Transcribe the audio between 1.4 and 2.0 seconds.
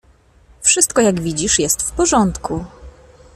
jest w